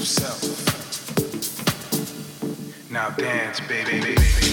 yourself. 0.00 0.40
Now 2.90 3.10
dance, 3.10 3.60
baby. 3.68 4.00
baby. 4.00 4.49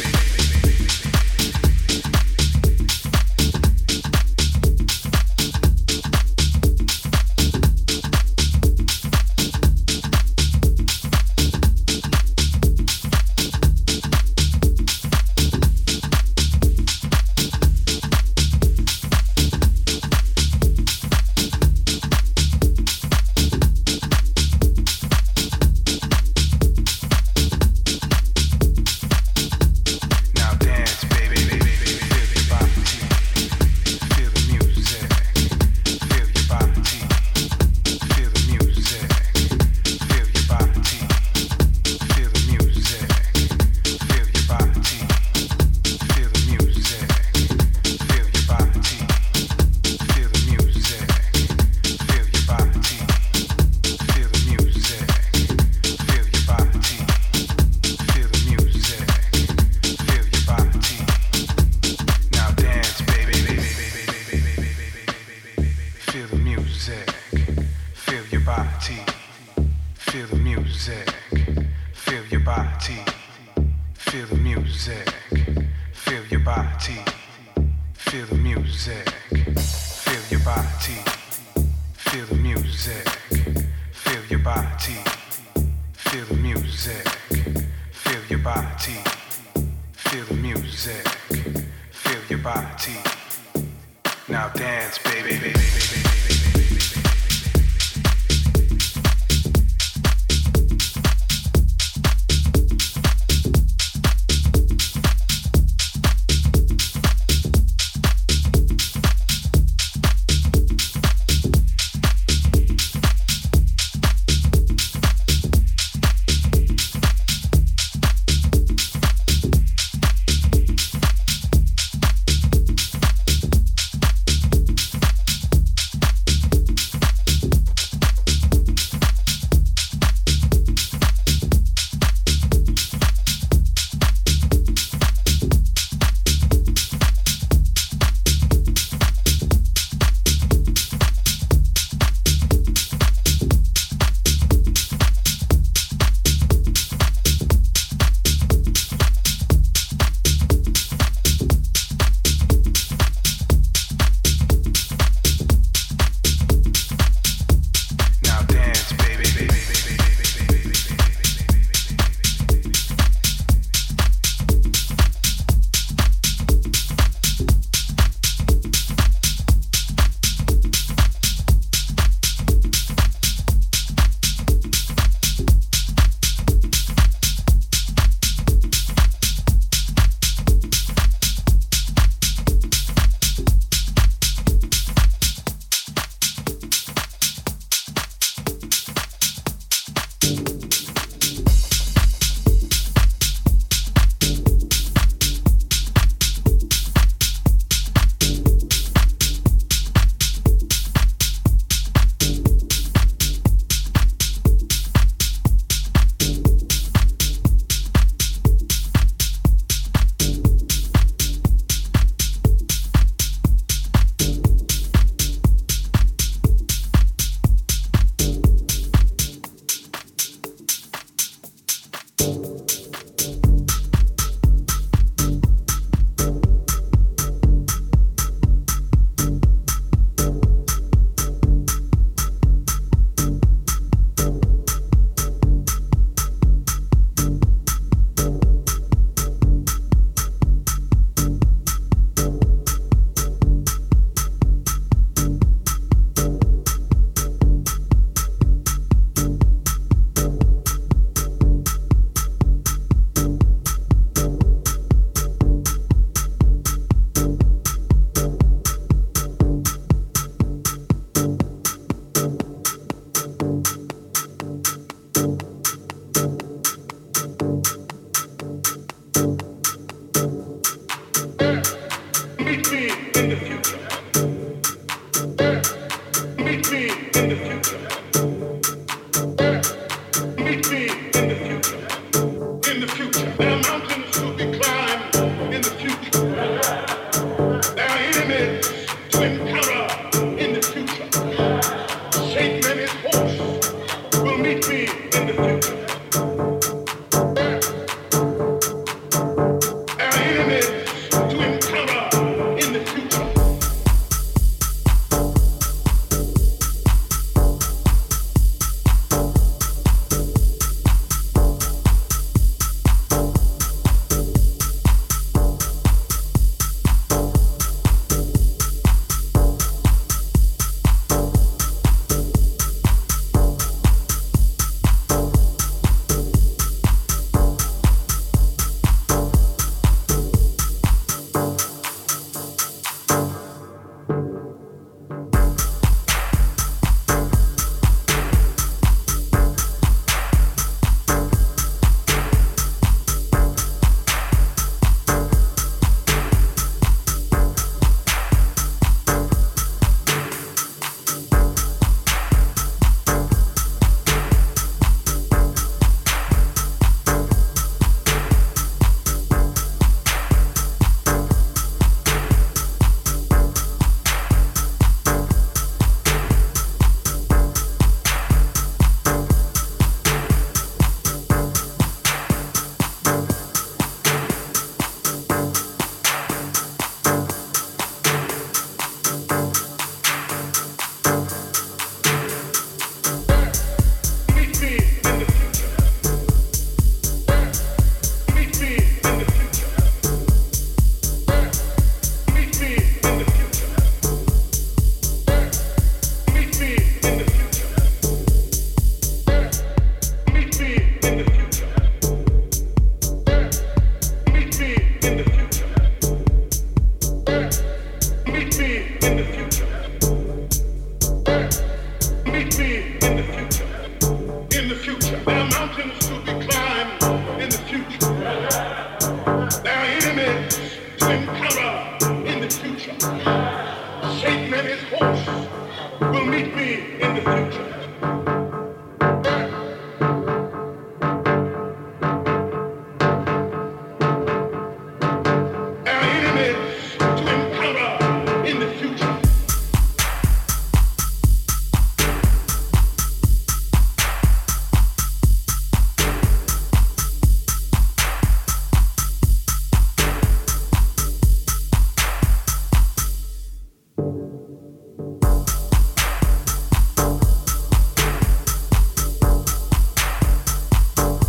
you 460.98 461.27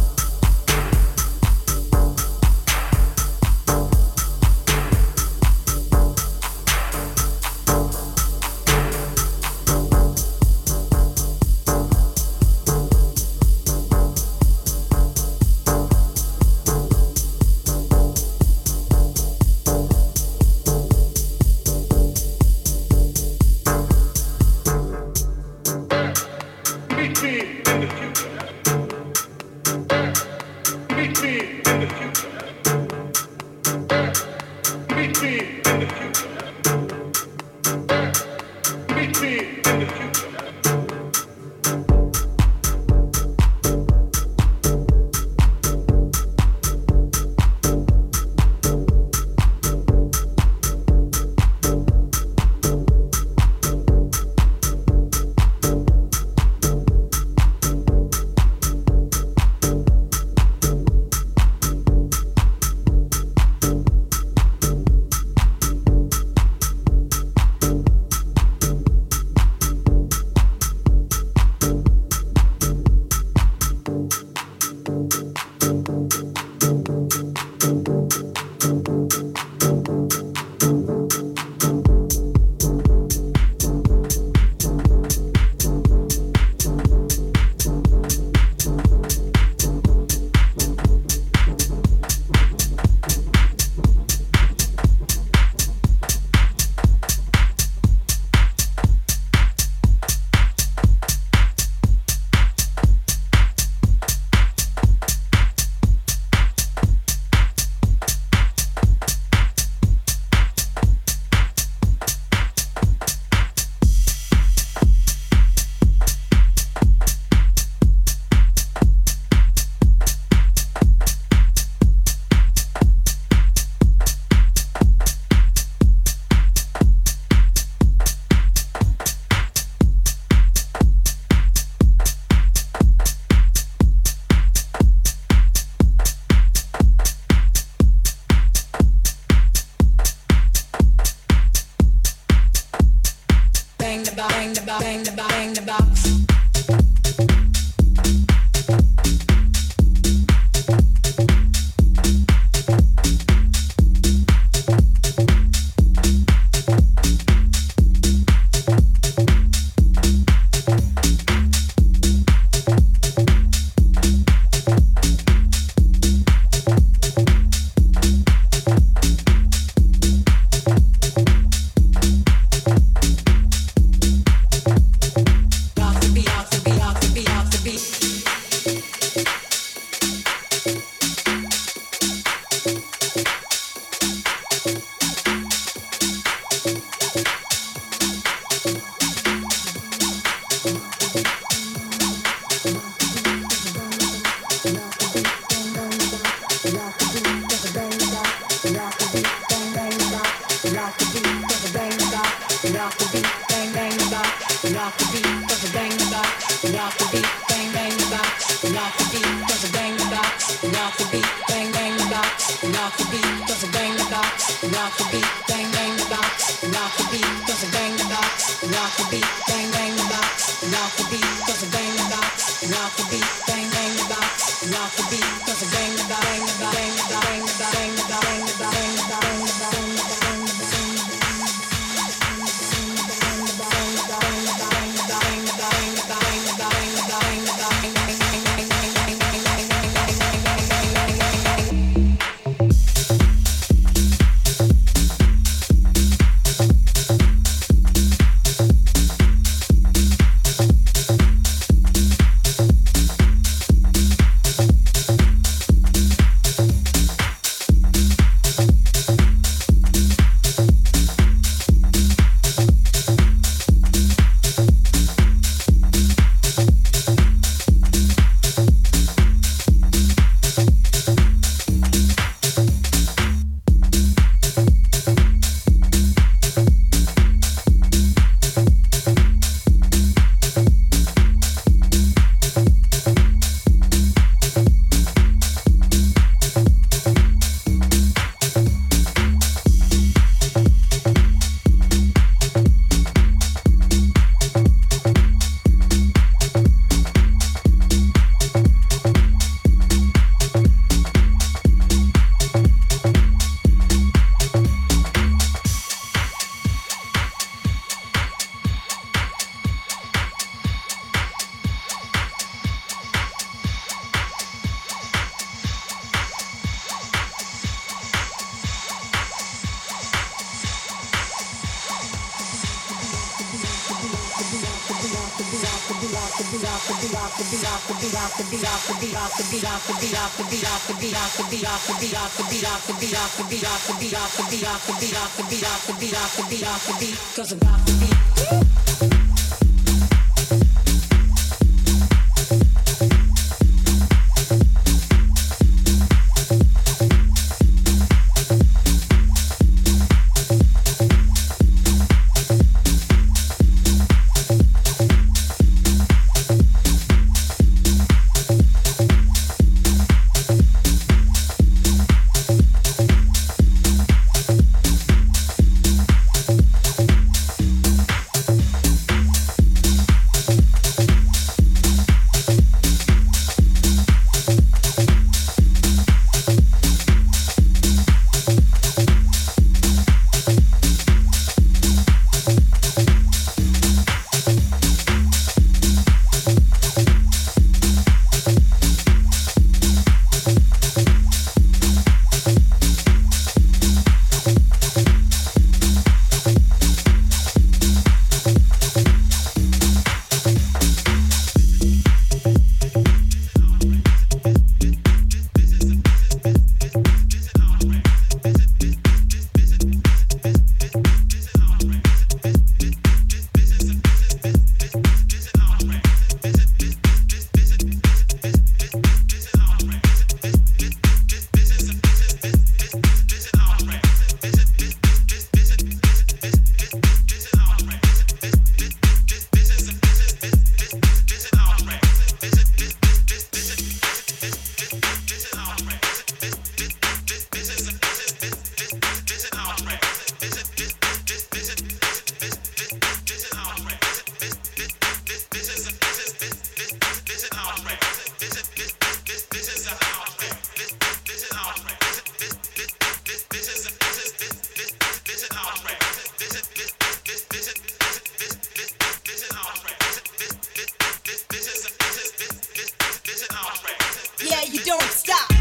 you 464.73 464.81
don't 464.85 465.01
stop. 465.03 465.58